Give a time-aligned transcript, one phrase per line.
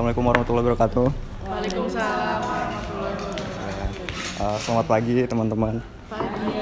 [0.00, 1.06] Assalamualaikum warahmatullahi wabarakatuh.
[1.44, 4.40] Waalaikumsalam warahmatullahi wabarakatuh.
[4.40, 5.74] Uh, selamat pagi teman-teman.
[6.08, 6.56] Pagi.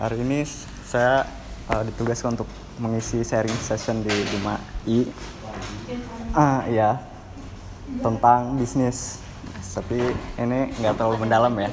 [0.00, 0.40] Hari ini
[0.88, 1.28] saya
[1.68, 2.48] uh, ditugaskan untuk
[2.80, 4.98] mengisi sharing session di 5I.
[6.32, 6.96] Ah iya,
[8.00, 9.20] tentang bisnis.
[9.76, 10.00] Tapi
[10.40, 11.68] ini nggak terlalu mendalam ya.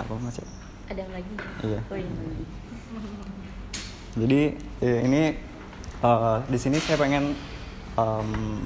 [0.00, 0.48] Apa masih?
[0.88, 1.32] Ada yang lagi?
[1.68, 1.80] Iya.
[1.92, 2.44] Oh, lagi.
[4.16, 4.40] Jadi
[4.80, 5.22] eh, ini
[6.08, 7.36] eh, di sini saya pengen
[8.00, 8.64] em,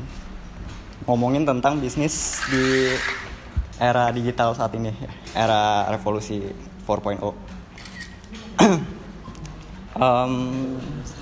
[1.04, 2.94] ngomongin tentang bisnis di
[3.81, 4.93] era digital saat ini,
[5.36, 6.40] era revolusi
[6.86, 7.21] 4.0.
[9.95, 10.35] Em,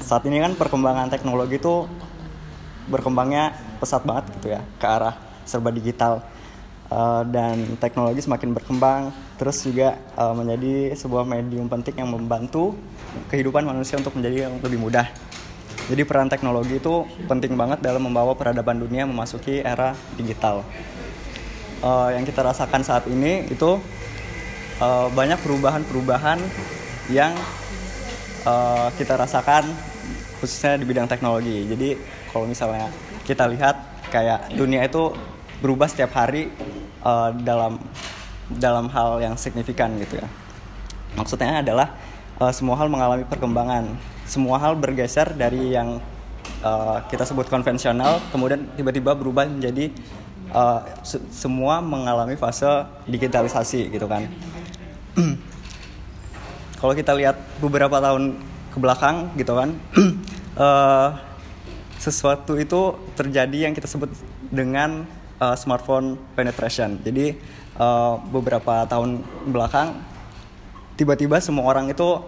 [0.01, 1.85] saat ini kan perkembangan teknologi itu
[2.89, 5.13] berkembangnya pesat banget gitu ya ke arah
[5.45, 6.25] serba digital
[6.93, 9.03] Eh, dan teknologi semakin berkembang
[9.41, 12.77] terus juga eh, menjadi sebuah medium penting yang membantu
[13.33, 15.09] kehidupan manusia untuk menjadi yang lebih mudah.
[15.91, 20.63] Jadi peran teknologi itu penting banget dalam membawa peradaban dunia memasuki era digital.
[21.83, 23.83] Eh, yang kita rasakan saat ini itu
[24.79, 26.39] eh, banyak perubahan-perubahan
[27.11, 27.35] yang
[28.47, 29.67] eh, kita rasakan
[30.39, 31.67] khususnya di bidang teknologi.
[31.67, 31.99] Jadi
[32.31, 32.87] kalau misalnya
[33.27, 35.11] kita lihat kayak dunia itu
[35.59, 36.51] berubah setiap hari
[37.03, 37.83] eh, dalam
[38.47, 40.29] dalam hal yang signifikan gitu ya.
[41.19, 41.93] Maksudnya adalah
[42.41, 43.93] eh, semua hal mengalami perkembangan,
[44.25, 46.01] semua hal bergeser dari yang
[46.65, 49.91] eh, kita sebut konvensional, kemudian tiba-tiba berubah menjadi
[50.53, 54.29] eh, se- semua mengalami fase digitalisasi gitu kan.
[56.81, 58.39] Kalau kita lihat beberapa tahun
[58.73, 59.77] ke belakang gitu kan,
[60.65, 61.09] eh,
[62.03, 64.11] sesuatu itu terjadi yang kita sebut
[64.51, 65.07] dengan
[65.43, 66.99] uh, smartphone penetration.
[67.03, 67.39] Jadi
[67.79, 69.95] uh, beberapa tahun belakang
[70.97, 72.21] tiba-tiba semua orang itu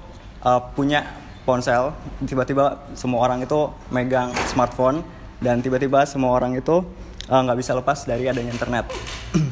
[0.45, 1.05] uh, punya
[1.45, 1.93] ponsel,
[2.25, 5.05] tiba-tiba semua orang itu megang smartphone
[5.41, 6.85] dan tiba-tiba semua orang itu
[7.29, 8.89] uh, nggak bisa lepas dari adanya internet.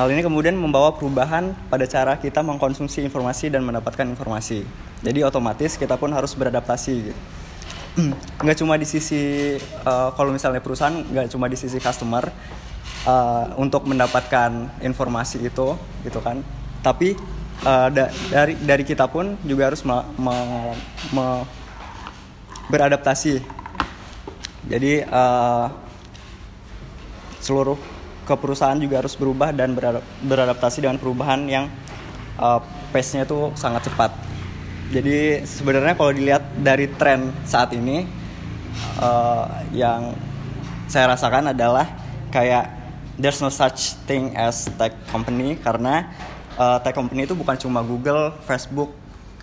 [0.00, 4.66] Hal ini kemudian membawa perubahan pada cara kita mengkonsumsi informasi dan mendapatkan informasi.
[5.06, 7.14] Jadi otomatis kita pun harus beradaptasi.
[8.42, 9.54] nggak cuma di sisi
[9.86, 12.26] uh, kalau misalnya perusahaan nggak cuma di sisi customer
[13.06, 16.42] uh, untuk mendapatkan informasi itu gitu kan
[16.82, 17.14] tapi
[17.62, 20.06] uh, da- dari dari kita pun juga harus me-
[21.14, 21.46] me-
[22.66, 23.38] beradaptasi.
[24.66, 25.70] Jadi uh,
[27.38, 27.76] seluruh
[28.24, 31.68] ke perusahaan juga harus berubah dan berada- beradaptasi dengan perubahan yang
[32.40, 32.58] uh,
[32.90, 34.10] pace-nya itu sangat cepat.
[34.94, 38.06] Jadi sebenarnya kalau dilihat dari tren saat ini
[39.00, 40.14] eh, yang
[40.86, 41.88] saya rasakan adalah
[42.30, 42.70] kayak
[43.18, 46.14] there's no such thing as tech company karena
[46.58, 48.94] eh, tech company itu bukan cuma Google, Facebook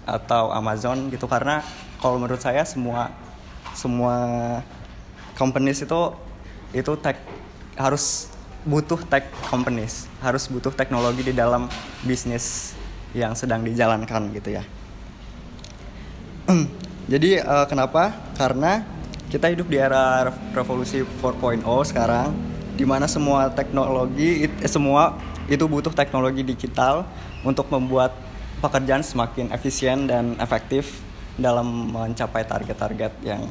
[0.06, 1.62] atau Amazon gitu karena
[2.02, 3.14] kalau menurut saya semua
[3.78, 4.18] semua
[5.38, 6.02] companies itu
[6.74, 7.22] itu tech
[7.78, 8.28] harus
[8.66, 11.70] butuh tech companies harus butuh teknologi di dalam
[12.02, 12.74] bisnis
[13.12, 14.64] yang sedang dijalankan gitu ya.
[17.12, 18.16] Jadi eh, kenapa?
[18.38, 18.82] Karena
[19.32, 22.36] kita hidup di era re- revolusi 4.0 sekarang,
[22.76, 25.16] di mana semua teknologi, eh, semua
[25.52, 27.04] itu butuh teknologi digital
[27.44, 28.16] untuk membuat
[28.64, 31.04] pekerjaan semakin efisien dan efektif
[31.36, 33.44] dalam mencapai target-target yang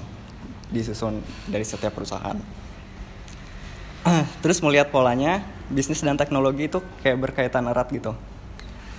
[0.72, 2.40] disusun dari setiap perusahaan.
[4.42, 8.16] Terus melihat polanya, bisnis dan teknologi itu kayak berkaitan erat gitu.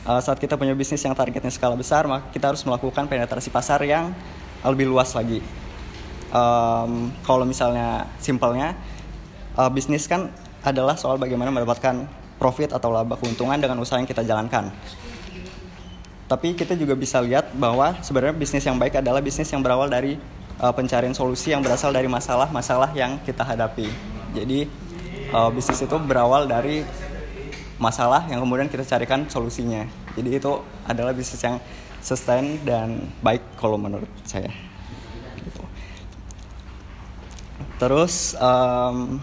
[0.05, 3.81] Uh, saat kita punya bisnis yang targetnya skala besar, maka kita harus melakukan penetrasi pasar
[3.81, 4.13] yang
[4.61, 5.41] lebih luas lagi.
[6.29, 8.77] Um, kalau misalnya simpelnya,
[9.57, 10.29] uh, bisnis kan
[10.61, 14.73] adalah soal bagaimana mendapatkan profit atau laba keuntungan dengan usaha yang kita jalankan.
[16.25, 20.17] Tapi kita juga bisa lihat bahwa sebenarnya bisnis yang baik adalah bisnis yang berawal dari
[20.57, 23.85] uh, pencarian solusi yang berasal dari masalah-masalah yang kita hadapi.
[24.33, 24.65] Jadi
[25.29, 26.81] uh, bisnis itu berawal dari
[27.77, 29.85] masalah yang kemudian kita carikan solusinya.
[30.17, 30.51] Jadi itu
[30.87, 31.61] adalah bisnis yang
[32.01, 34.49] sustain dan baik kalau menurut saya.
[35.41, 35.61] Gitu.
[37.81, 39.17] Terus em,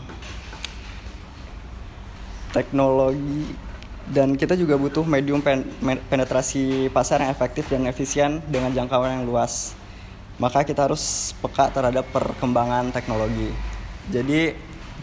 [2.53, 3.69] teknologi
[4.09, 5.69] dan kita juga butuh medium pen-
[6.09, 9.77] penetrasi pasar yang efektif dan efisien dengan jangkauan yang luas.
[10.41, 13.53] Maka kita harus peka terhadap perkembangan teknologi.
[14.09, 14.55] Jadi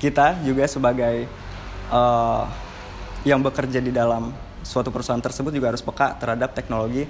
[0.02, 1.28] kita juga sebagai
[1.92, 2.44] eh,
[3.28, 4.34] yang bekerja di dalam
[4.66, 7.06] suatu perusahaan tersebut juga harus peka terhadap teknologi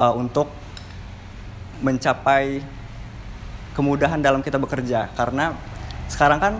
[0.00, 0.48] eh, untuk
[1.84, 2.64] mencapai
[3.74, 5.52] kemudahan dalam kita bekerja karena
[6.06, 6.54] sekarang kan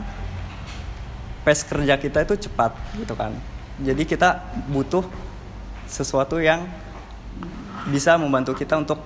[1.45, 3.37] pace kerja kita itu cepat gitu kan.
[3.85, 4.41] Jadi kita
[4.73, 5.05] butuh
[5.85, 6.65] sesuatu yang
[7.93, 9.05] bisa membantu kita untuk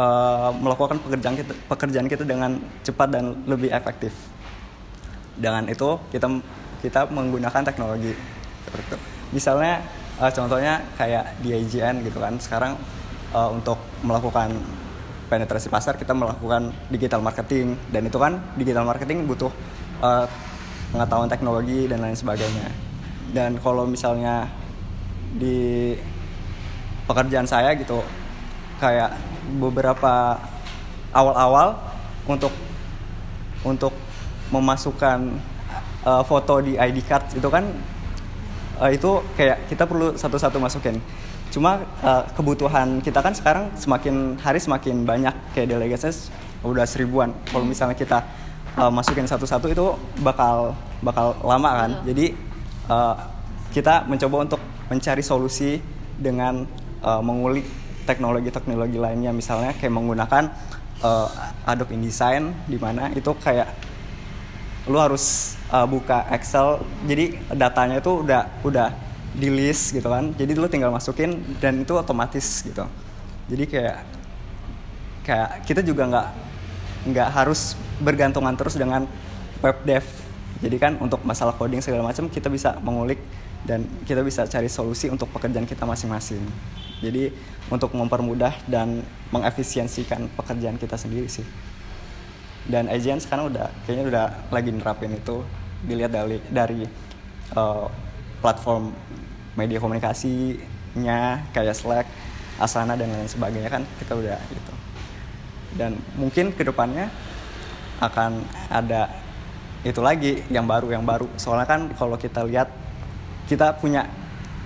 [0.00, 4.16] uh, melakukan pekerjaan kita pekerjaan kita dengan cepat dan lebih efektif.
[5.36, 6.26] Dengan itu kita
[6.80, 8.16] kita menggunakan teknologi.
[9.36, 9.84] Misalnya
[10.16, 12.40] uh, contohnya kayak di IGN gitu kan.
[12.40, 12.80] Sekarang
[13.36, 14.56] uh, untuk melakukan
[15.28, 17.76] penetrasi pasar kita melakukan digital marketing.
[17.92, 19.52] Dan itu kan digital marketing butuh
[20.00, 20.24] uh,
[20.90, 22.68] pengetahuan teknologi dan lain sebagainya.
[23.30, 24.50] Dan kalau misalnya
[25.34, 25.94] di
[27.06, 28.02] pekerjaan saya gitu
[28.82, 29.14] kayak
[29.58, 30.38] beberapa
[31.14, 31.78] awal-awal
[32.26, 32.50] untuk
[33.62, 33.94] untuk
[34.50, 35.38] memasukkan
[36.06, 37.64] uh, foto di ID card itu kan
[38.82, 40.98] uh, itu kayak kita perlu satu-satu masukin.
[41.50, 46.14] Cuma uh, kebutuhan kita kan sekarang semakin hari semakin banyak kayak delegasinya
[46.62, 47.34] udah seribuan.
[47.50, 48.22] Kalau misalnya kita
[48.76, 49.86] uh, masukin satu-satu itu
[50.20, 51.90] bakal bakal lama kan.
[52.06, 52.36] Jadi
[52.86, 53.14] uh,
[53.70, 54.60] kita mencoba untuk
[54.90, 55.78] mencari solusi
[56.18, 56.66] dengan
[57.00, 57.64] uh, mengulik
[58.04, 59.30] teknologi-teknologi lainnya.
[59.30, 60.50] Misalnya kayak menggunakan
[61.02, 61.28] uh,
[61.66, 63.70] Adobe InDesign di mana itu kayak
[64.90, 66.82] lu harus uh, buka Excel.
[67.06, 68.88] Jadi datanya itu udah udah
[69.30, 70.34] di list gitu kan.
[70.34, 72.84] Jadi lu tinggal masukin dan itu otomatis gitu.
[73.50, 73.98] Jadi kayak
[75.22, 76.28] kayak kita juga nggak
[77.14, 79.04] nggak harus bergantungan terus dengan
[79.60, 80.04] web dev.
[80.60, 83.20] Jadi kan untuk masalah coding segala macam kita bisa mengulik
[83.64, 86.40] dan kita bisa cari solusi untuk pekerjaan kita masing-masing.
[87.00, 87.32] Jadi
[87.72, 89.00] untuk mempermudah dan
[89.32, 91.44] mengefisiensikan pekerjaan kita sendiri sih.
[92.68, 95.40] Dan Aegean sekarang udah kayaknya udah lagi nerapin itu.
[95.80, 96.84] Dilihat dari dari
[97.56, 97.88] uh,
[98.44, 98.92] platform
[99.56, 102.06] media komunikasinya kayak Slack,
[102.60, 104.72] Asana dan lain sebagainya kan kita udah gitu.
[105.76, 107.08] Dan mungkin ke depannya
[108.00, 108.42] akan
[108.72, 109.12] ada
[109.84, 111.28] itu lagi yang baru yang baru.
[111.36, 112.68] Soalnya kan kalau kita lihat
[113.48, 114.08] kita punya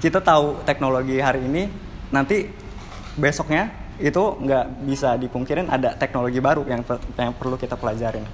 [0.03, 1.71] kita tahu teknologi hari ini
[2.11, 2.51] nanti
[3.19, 3.71] besoknya
[4.03, 6.83] itu nggak bisa dipungkirin ada teknologi baru yang
[7.15, 8.27] yang perlu kita pelajarin.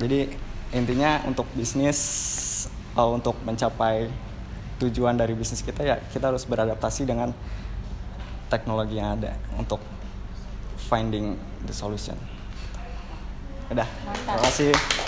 [0.00, 0.32] Jadi
[0.72, 1.98] intinya untuk bisnis
[2.96, 4.08] uh, untuk mencapai
[4.80, 7.36] tujuan dari bisnis kita ya kita harus beradaptasi dengan
[8.48, 9.84] teknologi yang ada untuk
[10.88, 11.36] finding
[11.68, 12.16] the solution.
[13.70, 14.99] Udah, terima kasih.